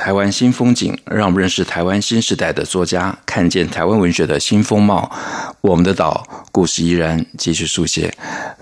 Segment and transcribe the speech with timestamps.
[0.00, 5.12] 台湾新风景，让我们认识台湾新时代的作家，看见台湾文学的新风貌。
[5.60, 8.10] 我们的岛故事依然继续书写。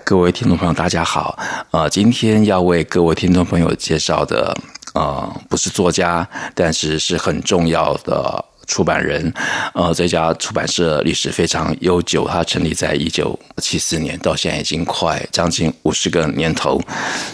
[0.03, 1.39] 各位听众朋友，大家好。
[1.71, 4.53] 呃，今天要为各位听众朋友介绍的，
[4.93, 8.43] 呃，不是作家，但是是很重要的。
[8.69, 9.33] 出版人，
[9.73, 16.79] 呃，这家出版社历史非常悠久，它成立在一九七四年，到现在已经快将近五十个年头。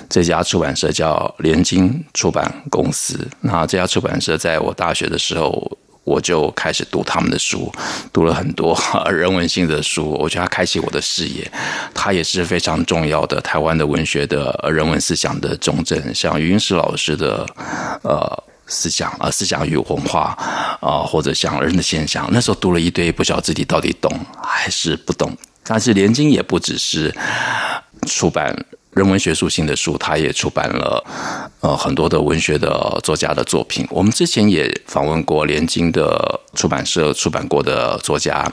[0.09, 3.19] 这家出版社叫联经出版公司。
[3.41, 7.69] 那这家出版社在我大学的时候，我就开始读他们的书，
[8.13, 8.77] 读了很多
[9.11, 11.51] 人文性的书，我觉得它开启我的视野。
[11.93, 17.45] 它也是非常重要的台湾的文学的人文思想的重镇，像余英时老师的，
[18.03, 18.43] 呃。
[18.67, 20.37] 思想啊，思想与文化
[20.81, 25.35] 啊，或者像人的现象，那时候读了一堆，不晓得自己到底懂还是不懂。
[25.63, 27.13] 但是联经也不只是
[28.07, 28.55] 出版
[28.91, 31.03] 人文学术性的书，他也出版了
[31.61, 33.87] 呃很多的文学的作家的作品。
[33.89, 38.51] 我们之前也访问过联经的出版社出版过的作家，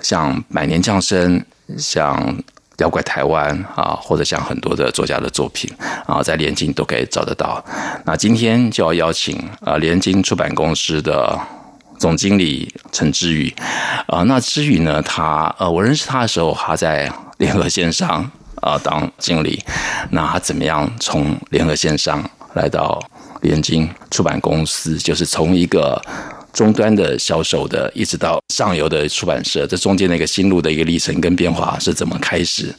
[0.00, 1.44] 像百年降生，
[1.78, 2.36] 像。
[2.78, 5.72] 妖怪台湾啊，或者像很多的作家的作品
[6.06, 7.64] 啊，在联经都可以找得到。
[8.04, 11.38] 那今天就要邀请啊，联经出版公司的
[11.98, 13.54] 总经理陈志宇
[14.08, 14.22] 啊。
[14.24, 19.62] 那志宇呢，他呃，我认识他的时候，他在联合线上啊当经理。
[20.10, 23.00] 那他怎么样从联合线上来到
[23.42, 24.96] 联经出版公司？
[24.98, 26.02] 就是从一个。
[26.54, 32.72] 终端的销售的，一直到上游的出版社，这中间的一个心路的一个历程跟变化是怎么开始？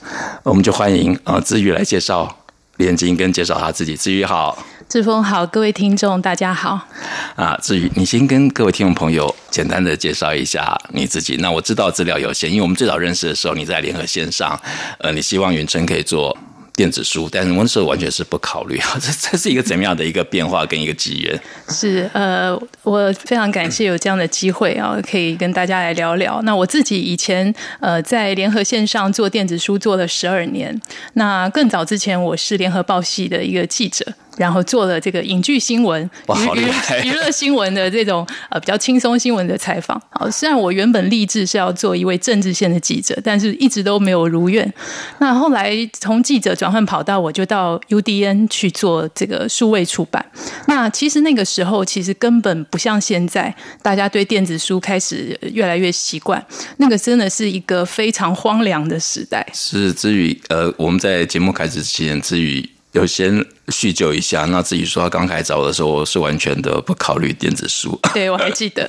[0.44, 2.38] 我们就欢迎啊，志宇来介绍
[2.78, 3.97] 连金，跟介绍他自己。
[3.97, 6.88] 志宇好，志峰好，各位听众大家好。
[7.35, 11.35] 啊，志宇，你先跟各位听众朋友简单的介绍一下你自己。
[11.38, 14.58] 那我知道资料有限，因为我们最早认识的时候你在联合线上，
[15.00, 16.38] 呃，你希望远程可以做。
[16.75, 21.41] 电子书，但是我那时候完全是不考虑啊， 这这是一个怎么样的一个变化跟一个机缘？
[21.69, 22.53] 是呃，
[22.84, 26.41] 我非常感谢有这样的机会啊，可以跟大家来聊聊。
[26.41, 30.80] 那我自己以前呃在联合线上做电子书做了十二年，
[31.14, 34.06] 那更早之前我是联合报系的一个记者。
[34.38, 36.09] 然后做了这个影剧新闻、
[36.56, 36.66] 娱娱
[37.09, 40.01] 娱乐新闻的这种呃比较轻松新闻的采访。
[40.09, 44.72] 好，虽然我原本立志是要做一位政治线的记者，但是一直都没有如愿。
[45.19, 50.25] 那后来从记者转换跑道，我就到 UDN 去做这个数位出版。
[50.67, 56.44] 那其实那个时候，其实根本不像现在，大家对电子书开始越来越习惯。
[56.78, 59.46] 那个真的是一个非常荒凉的时代。
[59.53, 63.46] 是至于，呃，我们在节目开始之前，至于有先。
[63.70, 68.00] 叙旧一下，那自己说他刚开始找我的时候，我是完全的不考虑电子书。
[68.14, 68.88] 对，我还记得。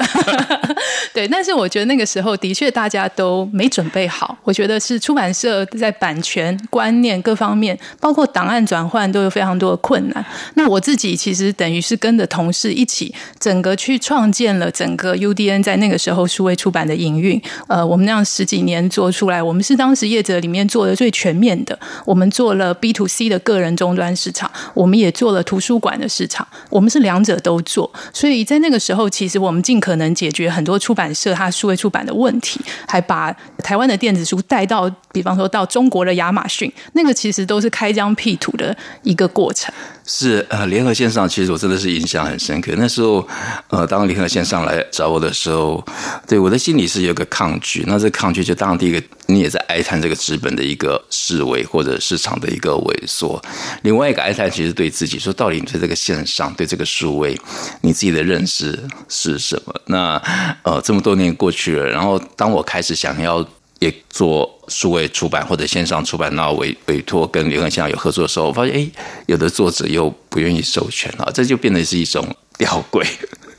[1.15, 4.37] 对，但是我觉得那个时候的确大家都没准备好。
[4.45, 10.25] 我觉得是出版社在版权观念各方面，包括档案转换都有非常多的困难。
[10.55, 17.41] 那我自己其实等于是跟着同事一起，整个去创建了整个 UDN 在那个时候数位出版的营运。
[17.67, 21.79] 呃，我们那样十几年做出来，我们是当时业者里面做的最全面的。
[22.05, 24.51] 我们做了 B to C 的个人终端市场。
[24.75, 39.75] 我们也做了图书馆的市场，我们是两者都做，所以在那个时候，其实我们尽可能解决很多出版社它数位出版的问题，还把台湾的电子书带到，比方说到中国的亚马逊，那个其实都是开疆辟土的一个过程。
[40.09, 42.73] 是呃，联合线上其实我真的是印象很深刻。
[42.79, 43.27] 那时候，
[43.71, 45.85] 呃，当联合线上来找我的时候，
[46.29, 47.83] 对我的心里是有个抗拒。
[47.89, 53.43] 那这抗拒就当第一个，你也在哀叹这个资本的一个式微或者市场的一个萎缩。
[53.83, 57.37] 另外一个哀叹，其实对自己说，到底你对这个线上对这个数位，
[57.81, 58.79] 你自己的认识
[59.09, 59.75] 是什么？
[59.87, 60.23] 那
[60.63, 63.45] 呃，这么多年过去了，然后当我开始想要。
[63.79, 68.91] 也做数位出版或者线上出版，那委委托跟联合线上有合作的时候，我发现哎，
[69.27, 72.27] 有的作者又不愿意授权啊，这就变得是一种
[72.59, 73.07] 吊诡。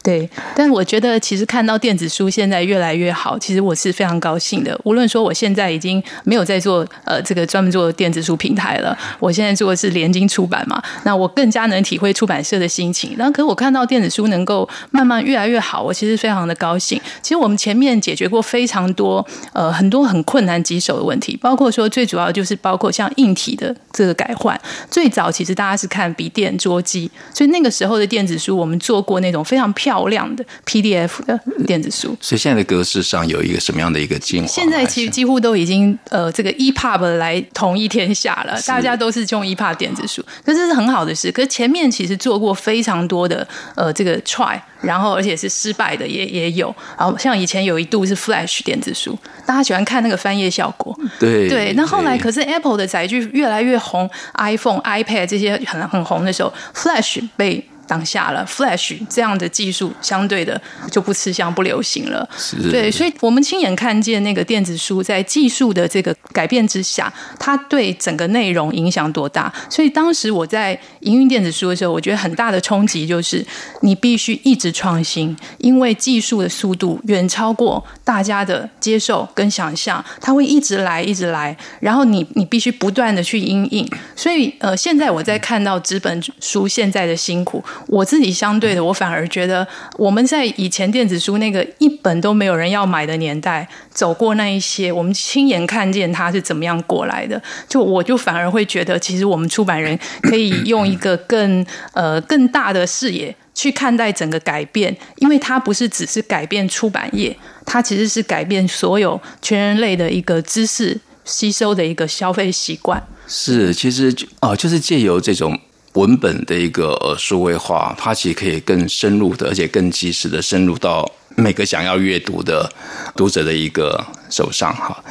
[0.07, 4.79] 对，但我觉得其实看到电子书现在越来越好，其实我是非常高兴的。
[4.85, 13.15] 无论说我现在已经没有在做呃这个专门做电子书平台了，我现在做的是联经出版嘛，那我更加能体会出版社的心情。
[13.17, 16.97] 然后，可是我看到电子书能够慢慢越来越好，我其实非常的高兴。
[17.21, 24.57] 其实我们前面解决过非常多呃很多很困难棘手的问题，包括说最主要就是包括像硬体的这个改换。
[24.89, 34.47] 最早其实大家是看笔电、桌机，所以那个时候的电子书我们做过那种非常漂亮的 PDF 的电子书，所以现在的格式上有一个什么样的一个进化？
[34.47, 41.31] 现在其实几乎都已经呃，这个 EPUB 来统一天下了，大家都是用 EPUB 电子书，可是这是很好的事。
[41.31, 43.45] 可是前面其实做过非常多的
[43.75, 46.73] 呃这个 try，然后而且是失败的也也有。
[46.97, 51.73] 然后像以前有一度是 Flash 电子书，大家喜欢看那个翻页效果，对对。
[51.73, 60.61] 那后来可是 Apple 的载具越来越红，iPhone、iPad 这些很很红的时候，Flash 被当下了 Flash 这样的技术相对的
[60.91, 69.51] 就不吃香不流行了，是对，所以我们亲眼看见那个电子书在技术的这个改变之下，它对整个内容影响多大。
[69.69, 73.45] 所以当时我在营运电子书的时候，我觉得很大的冲击就是
[73.81, 83.89] 你必须一直创新，因为技术的速度远超过大家的接受跟想象，它会一直来一直来，然后你你必须不断的去因应。
[84.15, 87.63] 所以呃，现在我在看到纸本书现在的辛苦。
[87.85, 97.41] 我自己相对的，我反而觉得我们在以前电子书那个一本都没有人要买的年代，走过那一些，我们亲眼看见它是怎么样过来的。
[97.67, 107.35] 就我就反而会觉得，其实我们出版人可以用一个更 呃更大的视野去看待整个改变，因为它不是只是改变出版业，
[107.65, 113.01] 它其实是改变所有全人类的一个知识吸收的一个消费习惯。
[113.27, 115.59] 是，其实就哦，就是借由这种。
[115.97, 122.71] 文本的一个呃数位化，它其实可以更深入的，而且更及时的深入到每个想要阅读的
[123.15, 123.99] 读者的一个
[124.29, 125.03] 手上哈。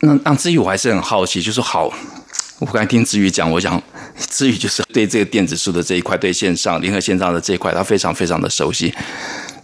[0.00, 1.88] 那那至于我还是很好奇，就是好，
[2.58, 3.80] 我刚才听子宇讲，我想
[4.16, 8.92] 子宇就是对这个电子书的这一块，对线上联合线上的这一块，他非常非常的熟悉。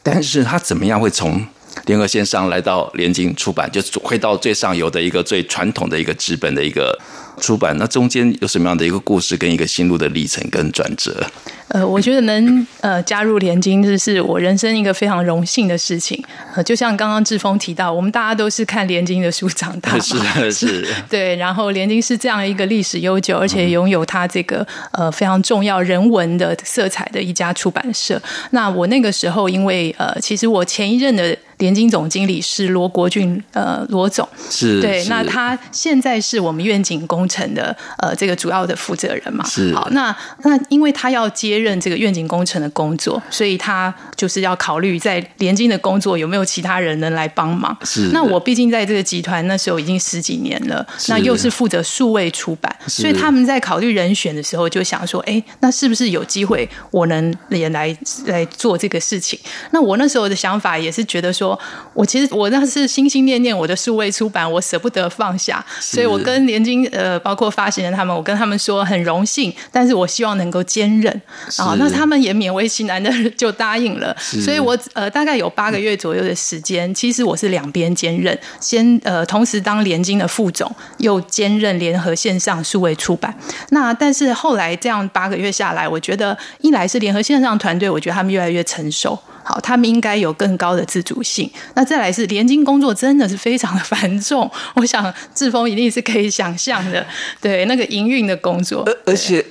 [0.04, 1.44] 但是他怎么样会从
[1.86, 6.96] 联合线上来到联经出版，就回到最上游的一个最传统的一个纸本的一个。
[7.40, 11.26] 出版，那中间有什么样的一个故事跟一个心路的历程跟转折？
[11.68, 16.20] 呃，我觉得能呃加入联经，这是我人生一个非常荣幸的事情。
[16.54, 20.00] 呃，就像刚刚志峰提到，我们大家都是看联经的书长大嘛，
[20.50, 21.36] 是是， 对。
[21.36, 28.20] 然后联经是这样一个历史悠久，而且拥有它这个呃非常重要人文的色彩的一家出版社。
[28.50, 35.04] 那我那个时候，因为呃，其实我前一任的联经总经理是罗国俊，呃，罗总是对。
[35.04, 39.42] 是那他现在是我们愿景工程的呃这个主要的负责人嘛。
[39.46, 47.74] 是好，那那因为他要接任这个愿景工程的工作，所以他就是要考虑在联经的工作有没有其他人能来帮忙。
[47.84, 48.10] 是。
[48.12, 59.38] 那我毕竟在这个集团那时候已经十几年了，那又是负责数位出版，所以他们在考虑人选的时候就想说，哎，那是不是有机会我能也来来做这个事情？
[59.70, 61.58] 那我那时候的想法也是觉得说。
[62.00, 71.12] 我其实我那是心心念念我的数位出版，我舍不得放下，所以我跟联经呃，包括发行人他们，我跟他们说很荣幸，但是我希望能够兼任
[71.58, 83.34] 啊，那他们也勉为其难的 就答应了，所以我呃大概有八个月左右的时间，其实我是两边兼任，先呃同时当联经的副总，又兼任联合线上数位出版。
[83.72, 89.18] 那但是后来这样八个月下来，我觉得一来是联合线上团队，我觉得他们越来越成熟。
[89.42, 91.50] 好，他们应该有更高的自主性。
[91.74, 97.04] 那再来是联经工作真的是非常的繁重， 我想志峰一定是可以想象的。
[97.40, 99.44] 对，那个营运的工作，而而且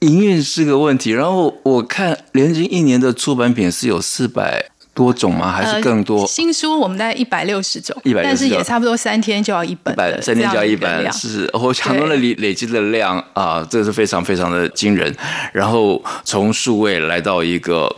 [0.00, 1.12] 营运是个问题。
[1.12, 5.50] 然后我看联经一年的出版品是有四百多种吗？
[5.52, 6.22] 还是更多？
[6.22, 15.14] 呃、新书我们大概一百六十种，一百，但是也差不多三天就要一本，三天就要一本，是我想到的累累积的量啊，这个是非常非常的惊人。
[15.52, 17.94] 然后从数位来到一个。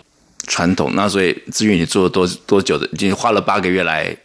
[0.48, 4.16] 传统，那所以至于你做了多多久的，已经花了八个月来。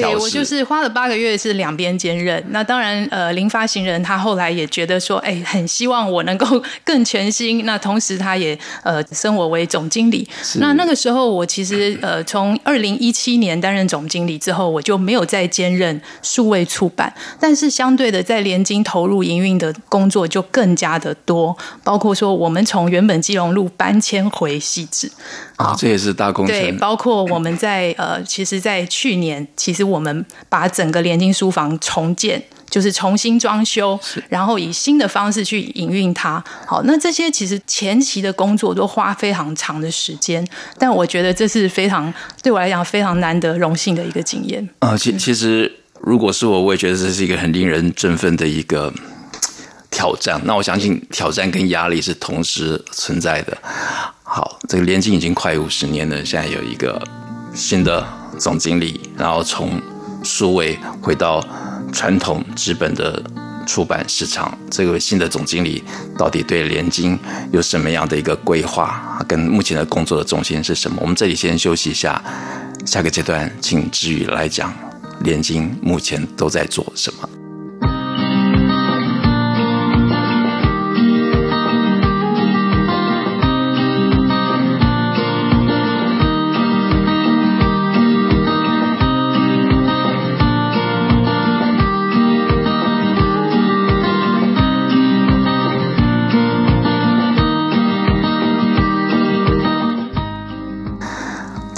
[0.00, 2.42] 对，我就是花了八个月是两边兼任。
[2.48, 7.64] 那当然，呃，零发行人他后来也觉得说，哎，很希望我能够 更全心。
[7.66, 10.28] 那同时，他也呃升我为总经理。
[10.54, 17.12] 那那个时候，我其实呃从二零一七年担任总经理之后，我就没有再兼任数位出版。
[17.38, 25.10] 但是相对的，在联经投入营运的工作就更加的多，包括说我们从原本基隆路搬迁回汐止。
[25.56, 26.54] 啊，这也是大工程。
[26.54, 32.42] 对，包括我们在呃，其实，在去年，其实我们把整个联经书房重建。
[32.72, 36.42] 就是重新装修，然后以新的方式去营运它。
[36.66, 40.42] 好，那这些其实前期的工作都花非常长的时间，
[40.78, 42.10] 但我觉得这是非常
[42.42, 44.66] 对我来讲非常难得荣幸的一个经验。
[44.78, 45.70] 啊，其其实
[46.00, 48.90] 如果是我，我也觉得这是一个很令人振奋的一个
[49.90, 50.40] 挑战。
[50.46, 53.54] 那我相信挑战跟压力是同时存在的。
[54.22, 56.98] 好，这个联经已经快五十年了，现在有一个
[57.54, 58.02] 新的
[58.42, 59.80] 总经理，然后从
[60.24, 61.40] 数位回到
[61.92, 63.22] 传统资本的
[63.64, 65.84] 出版市场，这个新的总经理
[66.18, 67.16] 到底对联经
[67.52, 69.24] 有什么样的一个规划？
[69.28, 70.98] 跟目前的工作的重心是什么？
[71.00, 72.20] 我们这里先休息一下，
[72.84, 74.74] 下个阶段请志宇来讲
[75.20, 77.41] 联经目前都在做什么。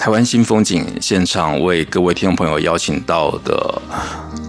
[0.05, 3.83] 台湾新风景现场为各位听众朋友邀请到的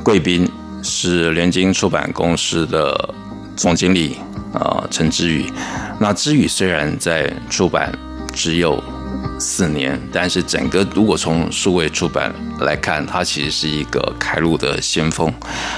[0.03, 0.45] 贵宾
[0.83, 3.15] 是联经出版公司的
[3.55, 4.17] 总经理
[4.53, 5.49] 啊陈芝宇。
[5.97, 7.89] 那芝宇虽然在出版
[8.33, 8.83] 只有
[9.39, 15.33] 四年，但是整个如果从数位出版来看，它其实是一个开路的先锋。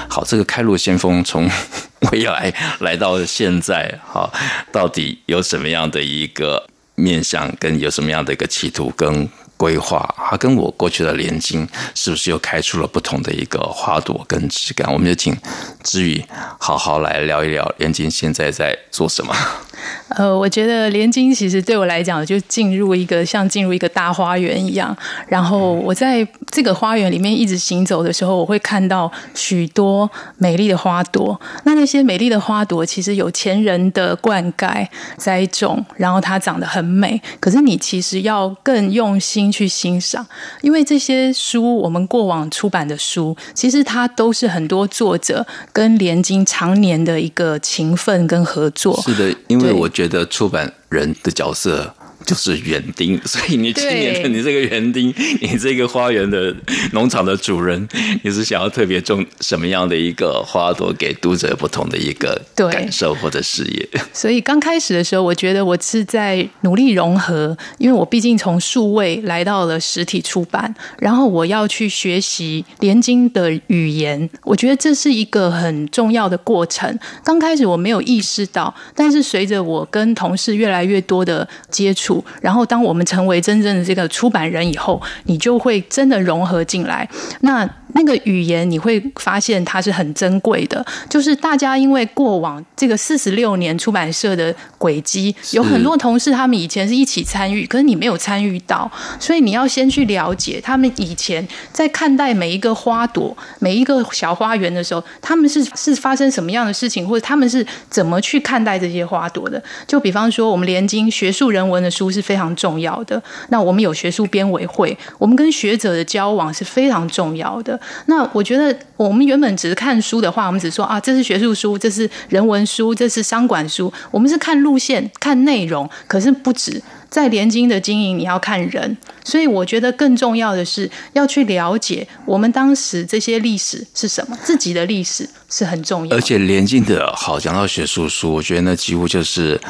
[0.08, 1.48] 好，这个开路先锋从
[2.10, 4.34] 未来来到现在，好，
[4.72, 6.66] 到底有什么样的一个
[6.96, 9.30] 面向，跟有什么样的一个企图跟？
[9.58, 14.90] 规划，它跟我过去的连经是不是又开出了不同的一个花朵跟质感？
[14.90, 15.36] 我们就请
[15.82, 16.24] 知宇
[16.58, 19.34] 好好来聊一聊连经现在在做什么。
[20.16, 24.96] 呃，我觉得连经其实对我来讲，就进入一个像进入一个大花园一样。
[25.28, 31.40] 然后我在这个花园里面一直行走的时候，我会看到许多美丽的花朵。
[31.64, 34.84] 那那些美丽的花朵，其实有前人的灌溉
[35.16, 37.20] 栽种，然后它长得很美。
[37.38, 40.26] 可是你其实要更用心去欣赏，
[40.60, 49.00] 因为这些书，我们过往出版的书，其实它都是很多作者跟联经常年的一个勤奋跟合作。
[49.02, 51.94] 是的，因为我觉得出版人的角色。
[52.28, 55.08] 就是园丁， 所以你今年的你这个园丁，
[55.40, 56.54] 你这个花园的
[56.92, 57.88] 农场的主人，
[58.22, 62.38] 你是想要特别种什么样的一个花朵，给读者不同的一个
[62.70, 63.88] 感受或者视野？
[64.12, 76.98] 所以刚开始的时候，我觉得我是在努力融合，因为我毕竟从数位来到了实体出版，然后我要去学习连经的语言，我觉得这是一个很重要的过程。
[77.24, 82.17] 刚开始我没有意识到，但是随着我跟同事越来越多的接触。
[82.40, 87.08] 然后，当我们成为真正的这个出版人以后，你就会真的融合进来。
[87.40, 90.84] 那那个语言，你会发现它是很珍贵的。
[91.08, 109.62] 就是大家因为过往这个四十六年出版社的轨迹，有很多同事他们以前是一起参与，可是你没有参与到，所以你要先去了解他们以前在看待每一个花朵、每一个小花园的时候，他们是是发生什么样的事情，或者他们是怎么去看待这些花朵的。
[109.86, 113.22] 就比方说，我们连经学术人文的书是非常重要的。
[113.48, 117.77] 那我们有学术编委会，我们跟学者的交往是非常重要的。
[118.06, 123.92] 那我觉得，我们原本只是看书的话，我们只说啊，这是学术书，这是人文书，这是商管书。
[124.10, 128.96] 我们是看路线、看内容，可是不止在联经的经营，你要看人。
[129.24, 136.16] 所以我觉得更重要的是要去了解我们当时这些历史是什么，自己的历史是很重要。
[136.16, 139.60] 而且联经的好，讲到学术书，我觉得那几乎就是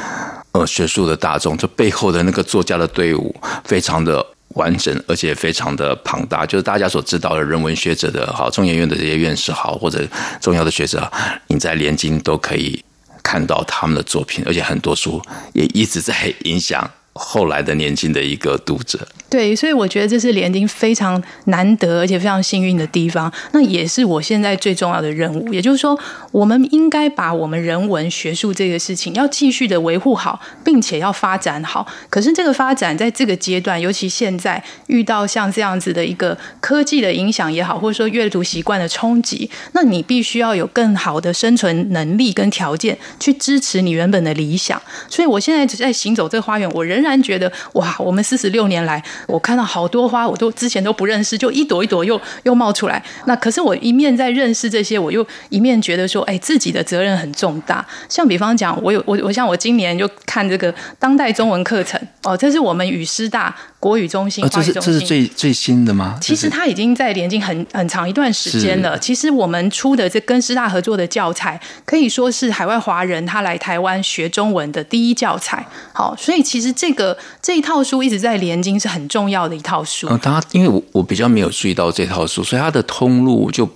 [0.53, 3.35] 呃学术的大众，这背后的那个作家的队伍，
[3.65, 4.25] 非常的。
[4.55, 10.07] 完整而且非常的庞大，就是大家所知道的人文学者的好，中研院的这些院士好，或者
[10.41, 11.11] 重要的学者，
[11.49, 12.83] 你在联经都可以
[13.23, 19.07] 看到他们的作品，而且很多书也一直在影响后来的年轻的一个读者。
[19.31, 23.31] 对，所以我觉得这是联经非常难得而且非常幸运的地方。
[23.53, 25.53] 那也是我现在最重要的任务。
[25.53, 25.99] 也就是说，
[26.33, 31.87] 我们应该把我们人文学术这个事情要继续的维护好，并且要发展好。
[32.09, 44.81] 可是这个发展在这个阶段，尤其现在遇到像这样子的一个科技的影响也好，或者说阅读习惯的冲击，那你必须要有更好的生存能力跟条件去支持你原本的理想。
[45.11, 49.05] 所以我现在只在行走这个花园，我仍然觉得哇，我们四十六年来。
[49.27, 53.03] 我看到好多花，我都之前都不认识，就一朵一朵又又冒出来。
[53.27, 57.87] 那可是我一面在认识这些，我又一面觉得说，哎，自己的责任很重大。
[58.09, 66.19] 像比方讲，我有我我像我今年就看这个当代中文课程哦，这是我们与师大国语中心、呃、这是这是最最新的吗？
[66.21, 68.99] 其实它已经在联经很很长一段时间了。
[68.99, 75.65] 其实我们出的这跟师大合作的教材，可以说是海外华人他来台湾学中文的第一教材。
[75.93, 80.09] 好，所以其实这个这一套书一直在联经是很重要的一套书。
[80.11, 83.69] 嗯，他因为我我比较没有注意到这套书，所以它的通路就。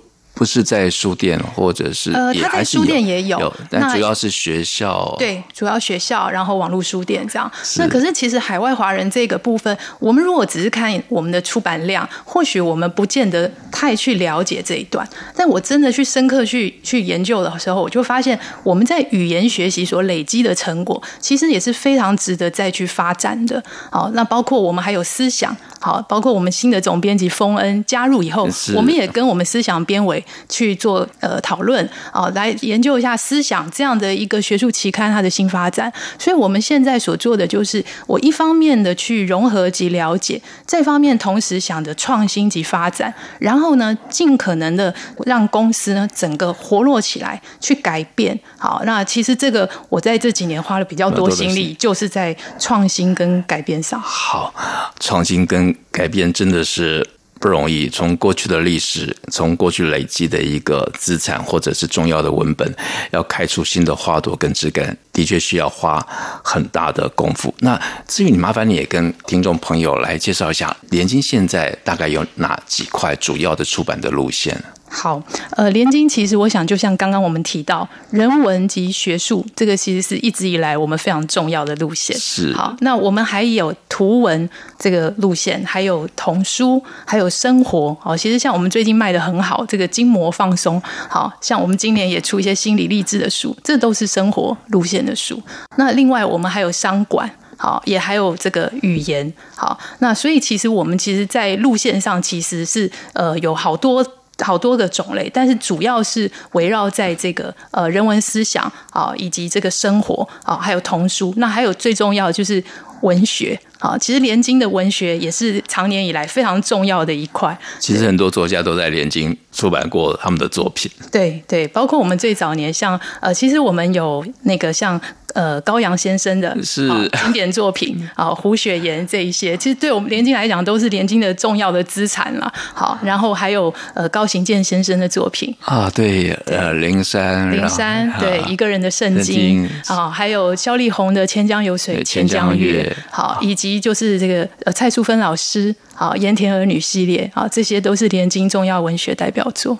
[0.43, 5.15] 不是在书店，或者是呃，他在书店也有，有，但主要是学校。
[5.17, 7.49] 对，主要学校，然后网络书店这样。
[7.77, 15.07] 那可是其实海外华人这个部分，我们如果只是看我们的出版量，或许我们不见得太去了解这一段。
[15.33, 23.63] 但我真的去深刻去去研究的时候，我就发现我们在语言学习所累积的成果，其实也是非常值得再去发展的。
[23.89, 30.23] 好，那包括我们还有思想，好，包括我们新的总编辑丰恩加入以后，我们也跟我们思想编委。
[30.47, 35.91] 去做呃讨论啊，来研究一下思想这样的一个学术期刊它的新发展。
[36.19, 44.93] 所以我们现在所做的就是，我一方面的去融合及了解，这方面同时想着创新及发展，然后呢，尽可能的
[45.25, 48.39] 让公司呢整个活络起来，去改变。
[48.57, 53.99] 好，那其实这个我在这几年花了比较多心力，就是在创新跟改变上。
[53.99, 54.53] 好，
[54.99, 57.07] 创新跟改变真的是。
[57.39, 62.73] 不容易，从过去的历史，从过去累积的一个资产，或者是重要的文本，
[63.11, 65.99] 要开出新的花朵跟枝干，的确需要花
[66.41, 67.53] 很大的功夫。
[67.59, 67.77] 那
[68.07, 74.57] 至于你，麻烦你也跟听众朋友来介绍一下，联经现在大概有哪几块主要的出版的路线？
[74.95, 75.21] 好，
[75.57, 82.15] 呃，联经其实我想，就像刚刚我们提到，人文及学术，这个其实是一直以来我们非常重要的路线。
[82.15, 82.53] 是。
[82.53, 84.47] 好，那我们还有图文
[84.77, 87.97] 这个路线，还有童书，还有生活。
[87.99, 95.41] 好，其实像我们最近卖的很好，这个筋膜放松，好像我们今年也出一些心理励志的书，这都是生活路线的书。
[95.75, 99.33] 那另外我们还有商管，好，也还有这个语言。
[99.55, 104.05] 好，那所以其实我们其实，在路线上其实是呃有好多。
[104.43, 111.33] 好多个种类，但是主要是围绕在这个呃人文思想啊，以及这个生活啊，还有童书。
[111.37, 112.63] 那还有最重要的就是
[113.01, 113.97] 文学啊。
[113.99, 117.55] 其实联经的文学也是常年以来非常重要的一块。
[117.79, 120.89] 其实很多作家都在联经出版过他们的作品。
[121.11, 124.99] 对对，包括我们最早年像呃，其实我们有那个像。
[125.33, 126.87] 呃，高阳先生的是
[127.23, 132.53] 经典作品 啊，胡雪岩这一些，其实对我们联经来讲都是联经的重要的资产了。
[132.53, 149.77] 好，然后还有呃高行健先生的作品啊，对，呃灵山，灵山，对一个人的圣经啊，还有萧丽红的《千江有水千江月》，好，以及就是这个呃蔡淑芬老师好《盐田儿女》系列啊，这些都是联经重要文学代表作，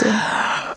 [0.00, 0.10] 对。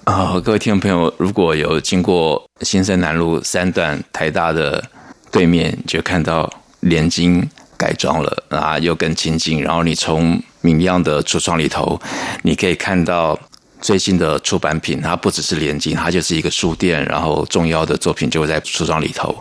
[0.05, 4.83] 啊、各位听众朋友，如果有经过新生南路三段台大的
[5.31, 6.51] 对面，就看到
[6.81, 9.61] 联经改装了啊，又更亲近。
[9.61, 11.99] 然后你从明亮的橱窗里头，
[12.41, 13.39] 你可以看到。
[13.81, 19.35] 最新的出版品，它不只是联经，它就是一个书店，然后重要的作品就会在橱窗里头。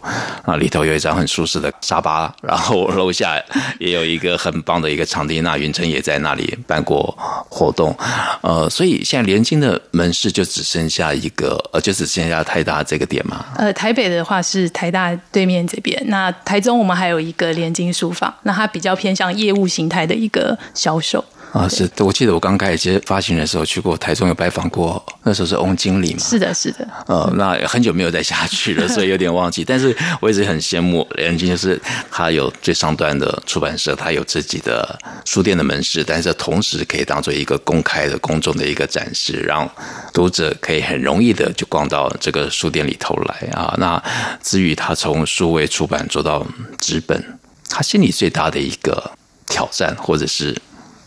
[0.45, 3.41] 啊，里头有一张很舒适的沙发，然后楼下
[3.79, 5.41] 也有一个很棒的一个场地。
[5.41, 7.17] 那云辰也在那里办过
[7.49, 7.97] 活动，
[8.43, 13.45] 呃，所以现在联经的门市就只剩下一个，呃，就只剩下台大这个点嘛。
[13.57, 21.25] 呃，台北的话是台大对面这边，那台中我们还有一个联经书房，那它比较偏向业务形态的一个销售。
[21.53, 26.21] 啊，是，我记得我刚开始接发行的时候去过台中，有拜访过，那时候是翁经理嘛。
[26.21, 26.87] 是的，是的。
[27.07, 29.65] 呃，那很久没有再下去了，所以有点忘记。
[29.65, 31.81] 但是我一直很羡慕联经，就是
[32.11, 39.69] 他有最上端的出版社，他有自己的书店的门市，但是同时可以当做一个公开的、公众的一个展示，让
[40.13, 43.75] 读者可以很容易的就逛到这个书店里头来啊。
[43.79, 44.03] 那
[44.43, 46.47] 至于他从数位出版做到
[46.79, 47.39] 纸本，
[47.71, 49.11] 他心里最大的一个
[49.47, 50.55] 挑战，或者是。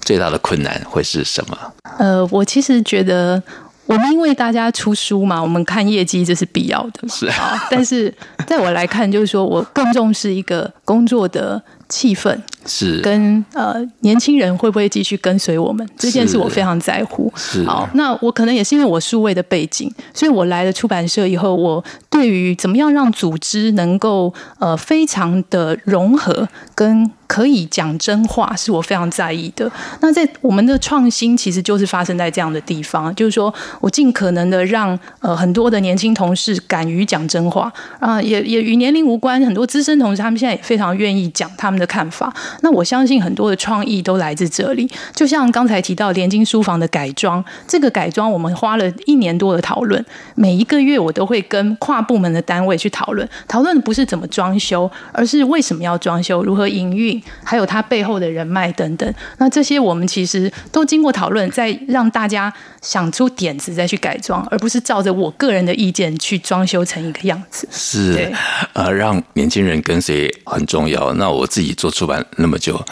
[0.02, 1.58] 最大的困难会是什么？
[1.98, 3.42] 呃，我其实觉得，
[3.86, 7.68] 我们因为大家出书嘛，我们看业绩这是必要的，是啊。
[7.70, 8.14] 但是
[8.48, 12.38] 在我来看，就是说我更重视一个工作的气氛。
[12.66, 17.32] 是跟呃年轻人会不会继续跟随我们这件事，我非常在乎。
[17.36, 29.72] 是好，那我可能也是因为我数位的背景，所以我来了出版社以后，我对于怎么样让组织能够呃非常的融合，跟可以讲真话，是我非常在意的。
[30.02, 39.42] 那在我们的创新，其实就是发生在这样的地方，就是说我尽可能的让呃很多的年轻同事敢于讲真话啊，也也与年龄无关。
[39.46, 42.32] 很多资深同事他们现在也非常愿意讲他们的看法。
[42.62, 44.90] 那我相信很多的创意都来自这里。
[45.16, 50.04] 就像刚才提到联经书房的改装，这个改装我们花了一年多的讨论，
[50.36, 59.14] 每一个月我都会跟跨部门的单位去讨论，讨论不是怎么装修，而是为什么要装修，如何营运，还有它背后的人脉等等。
[59.38, 67.68] 那这些我们其实都经过讨论，再让大家想出点子再去改装，而不是照着我个人的意见去装修成一个样子。
[67.72, 68.32] 是，
[68.74, 71.14] 呃，让年轻人跟随很重要。
[71.14, 72.84] 那我自己做出版那么久，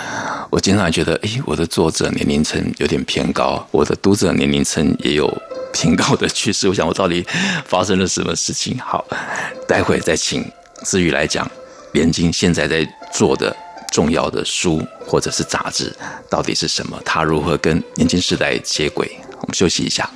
[0.52, 5.28] 我经常觉得，诶，我的作者年龄层有点偏高，我的读者年龄层也有
[5.74, 6.70] 偏高的趋势。
[6.70, 7.26] 我想，我到底
[7.66, 8.78] 发生了什么事情？
[8.80, 9.04] 好，
[9.68, 10.46] 待会再请
[10.84, 11.50] 姿瑜来讲，
[11.94, 13.56] 连经现在在做的
[13.92, 15.92] 重要的书或者是杂志
[16.30, 17.02] 到底是什么？
[17.04, 19.12] 他如何跟年轻时代接轨？
[19.42, 20.10] 我们休息一下。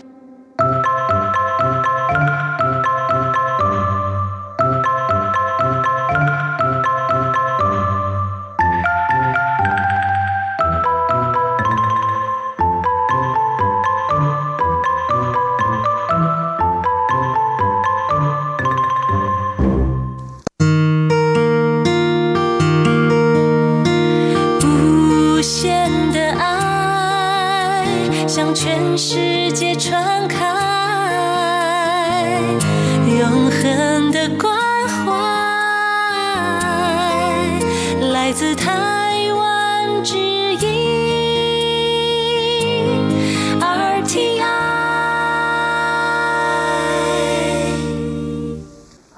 [38.34, 40.60] 自台湾之音
[43.60, 44.41] RTI。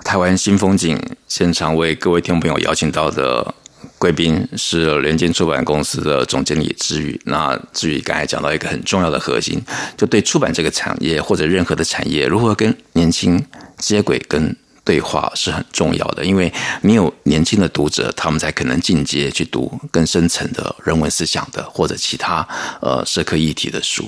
[0.03, 3.55] 台湾新风景现场为各位听众朋友邀请到的
[3.97, 7.17] 贵宾是联经出版公司的总经理姿瑜。
[7.23, 9.61] 那姿瑜刚才讲到一个很重要的核心，
[9.95, 13.45] 就对出版这个产业或者任何的产业，如何跟年轻
[13.77, 14.53] 接轨跟
[14.85, 16.23] 对话是很重要的。
[16.23, 16.49] 因为
[16.81, 22.47] 你有年轻的读者，他们才可能进阶去读更深层的人文思想的或者其他
[22.81, 24.07] 呃社科议题的书。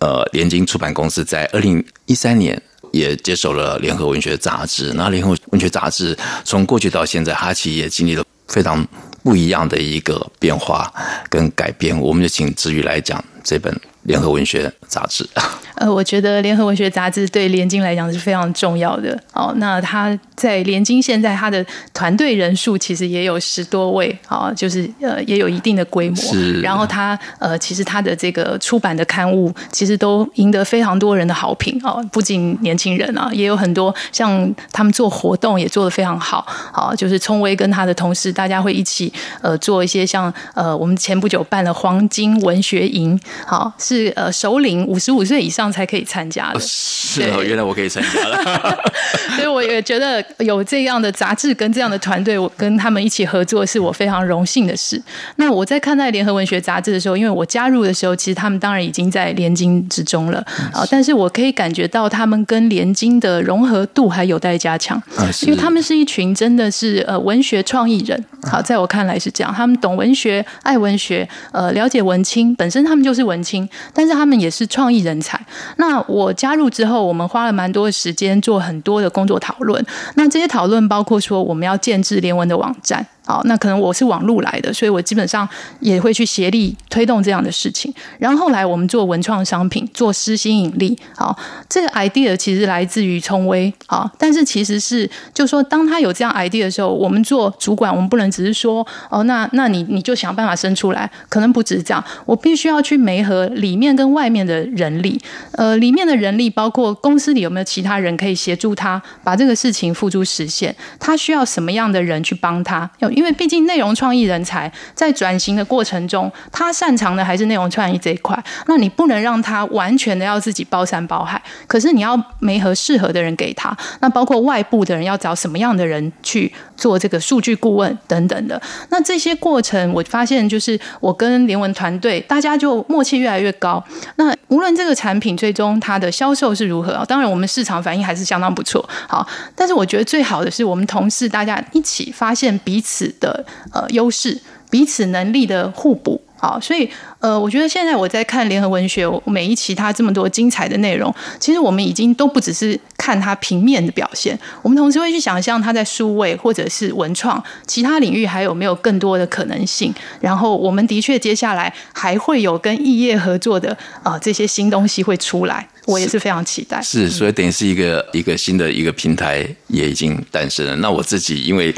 [0.00, 2.60] 呃，联经出版公司在二零一三年。
[2.92, 8.84] 也接手了联合文学杂志，那联合文学杂志从过去到现在，哈奇也经历了非常
[9.22, 10.92] 不一样的一个变化
[11.28, 11.96] 跟改变。
[11.96, 15.28] 我们就请子瑜来讲这本联合文学杂志。
[15.74, 19.52] 呃，我觉得联合文学杂志对联经来讲是非常重要的哦。
[19.56, 26.16] 那他在联经现在他的团队人数其实也有十多位啊，就是呃也有一定的规模。
[26.16, 26.60] 是。
[26.60, 36.46] 然后他呃其实他的这个出版的刊物其实都赢得非常多人的好评啊，不仅年轻人啊，也有很多像他们做活动也做得非常好。
[36.46, 45.70] 好，就是聪威跟他的同事，大家会一起呃做一些像呃我们前不久办了黄金文学营，好是呃首领五十五岁以上。
[45.70, 48.76] 才可以参加的，是哦，原来我可以参加了，
[49.36, 55.00] 所以我也觉得有这样的杂志跟这样的团队，我跟他们一起合作，是我非常荣幸的事。
[55.36, 65.00] 那我在看待联合文学杂志的时候，因为我加入的时候，其实他们当然已经在联经之中了啊，但是我可以感觉到他们跟联经的融合度还有待加强，
[65.42, 68.24] 因为他们是一群真的是呃文学创意人。
[68.50, 75.40] 好，在我看来是这样，他们懂文学、爱文学，呃，了解文青，本身他们就是文青，但是他们也是创意人才。
[75.76, 79.84] 那我加入之后，我们花了蛮多的时间做很多的工作讨论。
[80.14, 83.06] 那这些讨论包括说，我们要建置联文的网站。
[83.24, 87.92] 好，那可能我是网路来的，所以我基本上也会去协力推动这样的事情。
[88.18, 90.98] 然后后来我们做文创商品，做私心引力。
[91.14, 93.72] 好，这个 idea 其实来自于聪威。
[93.86, 102.02] 好，但是其实是就说，当他有这样 idea 的时候，我们做主管，我们不能只是说哦，那那你你就想办法生出来，可能不只是这样。
[102.24, 105.20] 我必须要去媒合里面跟外面的人力。
[105.52, 110.74] 呃，里面的人力包括公司里有没有其他人可以协助他把这个事情付诸实现？
[110.98, 112.90] 他需要什么样的人去帮他？
[112.98, 113.09] 要。
[113.12, 118.42] 因为毕竟内容创意人才在转型的过程中，他擅长的还是内容创意这一块。
[118.66, 123.76] 那你不能让他完全的要自己包山包海，可是你要没合适合的人给他。
[124.00, 128.60] 那包括外部的人要找什么样的人去做这个数据顾问等等的。
[128.88, 133.82] 那这些过程，我发现就是我跟联文团队大家就默契越来越高。
[134.16, 138.86] 那无论这个产品最终它的销售是如何，当然我们市场反应还是相当不错。
[139.08, 144.36] 好，但是我觉得最好的是我们同事大家一起发现彼此的呃优势，
[144.70, 146.88] 彼此能力的互补，好，所以
[147.20, 159.92] 呃，我觉得现在我在看联合文学每一期它这么多精彩的内容，其实我们已经都不只是看它平面的表现，我们同时会去想象它在数位或者是文创其他领域还有没有更多的可能性。
[160.20, 165.68] 然后我们的确接下来还会有跟异业合作的啊、呃、这些新东西会出来。
[165.90, 166.80] 我也是非常期待。
[166.80, 170.76] 是，所以等于是一个一个新的一个平台也已经诞生了。
[170.76, 171.74] 那我自己因为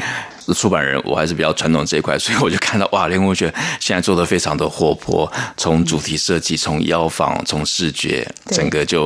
[0.55, 9.05] 出版人，我还是比较传统这一块，所以我就看到哇，联合文学现在做的非常的活泼，从主题设计，从邀访，从视觉，整个就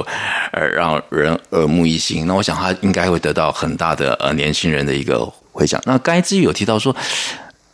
[0.52, 2.28] 呃让人耳目一新。
[2.28, 5.82] 那我想他应该会得到很大的呃年轻人的一个回响。
[5.86, 6.96] 那刚才之余有提到说。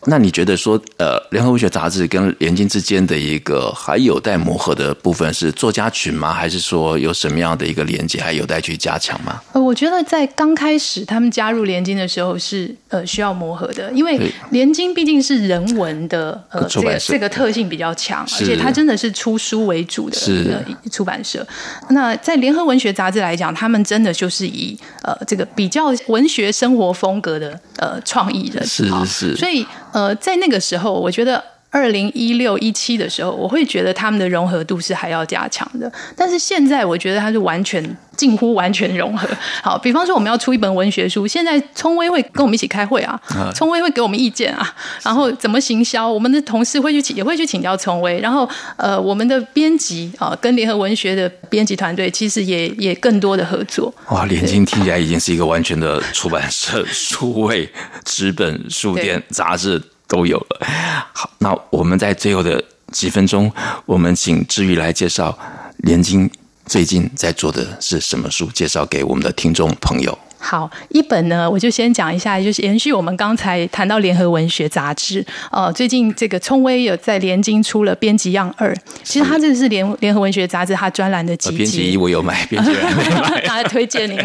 [0.06, 6.34] 那你觉得说，呃，联合文学杂志跟联经之间的一个还有待磨合的部分是作家群吗？
[6.34, 9.42] 还是说有什么样的一个连接还有待去加强吗？
[9.54, 14.20] 呃，我觉得在刚开始他们加入联经的时候是呃需要磨合的，因为
[14.52, 21.46] 联经毕竟是人文的呃这个这个特性比较强，而且它真的是出书为主的一个出版社。
[21.90, 29.66] 那在联合文学杂志来讲，他们真的就是以呃这个比较文学生活风格的呃创意人，是是是，所以。
[29.94, 35.92] 呃，在那个时候，我觉得二零一六一七的时候，我会觉得他们的融合度是还要加强的。
[36.16, 37.84] 但是现在，我觉得它是完全
[38.16, 39.28] 近乎完全融合。
[39.64, 43.20] 好，比方说我们要出一本文学书，现在聪威会跟我们一起开会啊，
[43.56, 48.20] 聪威会给我们意见啊，然后怎么行销，我们的同事会去请，也会去请教聪威。
[48.20, 53.92] 然后呃，我们的编辑啊，跟联合文学的编辑团队其实也也更多的合作。
[54.10, 57.68] 哇，联经听起来已经是一个完全的出版社， 数位、
[58.06, 59.82] 纸本、书店、杂志。
[60.14, 60.68] 都有了。
[61.12, 63.52] 好，那我们在最后的几分钟，
[63.88, 65.36] 我们请志宇来介绍
[65.78, 66.30] 连经
[66.68, 70.16] 最近在做的是什么书，介绍给我们的听众朋友。
[70.44, 75.26] 好，一本呢，我就先讲一下，就是延续我们刚才谈到联合文学杂志。
[75.50, 81.58] 呃，最近这个聪威有在联经出了编辑样二，其实它这个是联联合文学杂志它专栏的集结。
[81.58, 84.20] 编辑一我有买， 编辑二没买，他推荐您。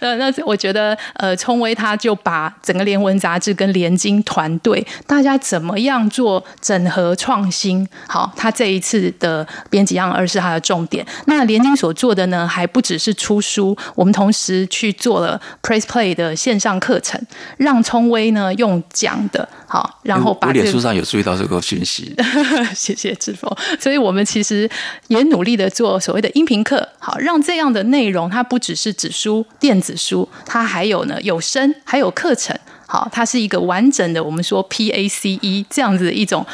[0.00, 7.86] 呃，那我觉得呃，聪威他就把整个联文杂志跟联经团队大家怎么样做整合创新。
[8.08, 11.06] 好，他这一次的编辑样二是他的重点。
[11.26, 14.93] 那联经所做的呢，还不只是出书，我们同时去。
[14.94, 17.20] 做了 Press Play 的线上课程，
[17.58, 20.58] 让聪威呢用讲的，好，然后把、这个。
[20.60, 22.14] 我脸书上有注意到这个讯息，
[22.74, 23.50] 谢谢志峰。
[23.78, 24.68] 所以我们其实
[25.08, 36.46] 也努力的做所谓的音频课，好，让这样的内容它不只是纸书、电子书，它还有呢有声，还有课程，好，它是一个完整的，我们说 PACE 这样子的一种。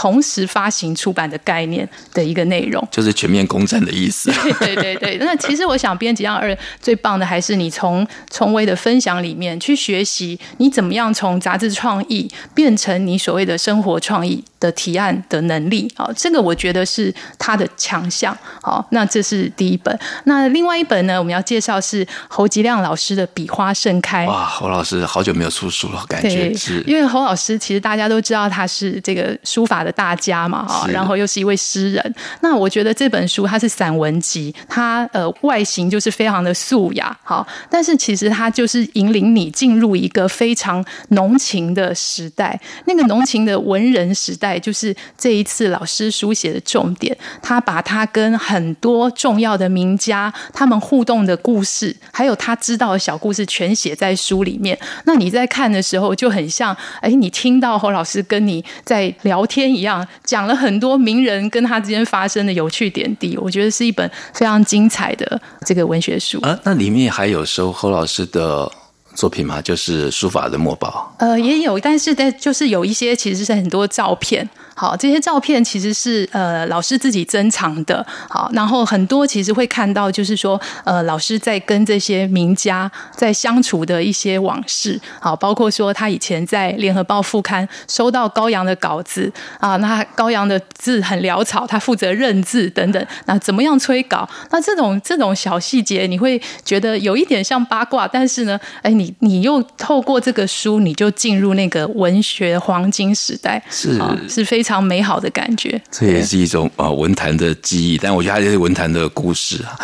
[0.00, 4.30] 同时发行出版的概念的一个内容，就是全面攻占的意思。
[4.60, 15.92] 对对对对，那其实我想，编辑让二最棒的还是你从从微的分享里面去学习，你怎么样从杂志创意变成你所谓的生活创意的提案的能力。
[15.96, 18.34] 好，这个我觉得是他的强项。
[18.62, 19.98] 好，那这是第一本。
[20.24, 24.24] 那另外一本呢，我们要介绍是侯吉亮老师的《笔花盛开》。
[24.28, 26.82] 哇，侯老师好久没有出书了，感觉是。
[26.86, 29.92] 因为侯老师其实大家都知道他是这个书法的。
[29.98, 32.14] 大家嘛，啊，然后又是一位诗人。
[32.40, 42.56] 那我觉得这本书它是散文集，它呃外形就是非常的素雅，好，但是其实它就是引领你进入一个非常浓情的时代。
[42.84, 47.16] 那个浓情的文人时代，就是这一次老师书写的重点。
[47.42, 54.78] 他把他跟很多重要的名家他们互动的故事，还有他知道的小故事，全写在书里面。
[55.06, 59.58] 那你在看的时候，就很像，哎，你听到侯老师跟你在聊天。
[59.68, 66.40] 一样讲了很多名人跟他之间发生的有趣点滴，我觉得是一本非常精彩的这个文学书。
[66.42, 68.70] 啊，那里面还有收侯老师的
[69.18, 69.60] 作品嘛？
[69.60, 71.12] 就是书法的墨宝。
[71.18, 74.48] 呃，也有，但是在就是有一些其实是很多照片。
[74.78, 78.06] 好，这些照片其实是呃老师自己珍藏的。
[78.28, 85.00] 好，然后很多其实会看到，就是说呃老师在跟这些名家在相处的一些往事。
[85.18, 93.04] 好，包括说他以前在联合报副刊收到高阳的稿子啊，那高阳的字很潦草，他负责认字等等。
[93.26, 94.28] 那怎么样催稿？
[94.52, 104.67] 那这种这种小细节，你会觉得有一点像八卦，但是呢，哎，你你又透过这个书，你就进入那个文学黄金时代，是是非常。
[104.68, 109.80] 非常美好的感觉，这也是一种啊文坛的记忆，但我觉得它也是文坛的故事啊。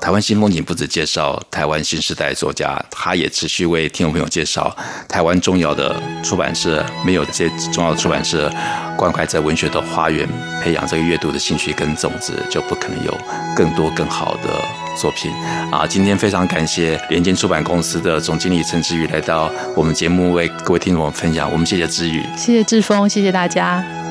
[0.00, 4.76] 台湾新风景不止介绍台湾新时代作家，他也持续为听众朋友介绍
[5.08, 5.94] 台湾重要的
[6.24, 8.52] 出版社，没有这些重要的出版社
[8.96, 10.28] 关怀在文学的花园，
[10.60, 13.16] 培养这个阅读的兴趣跟种子，就不可能有
[13.54, 14.60] 更多更好的
[15.00, 15.30] 作品
[15.70, 15.86] 啊。
[15.86, 21.48] 今天非常感谢联经出版公司的总经理陈志宇来到我们节目，为各位听众朋友分享。
[21.52, 24.03] 我们谢谢志宇，谢谢志峰，谢谢大家。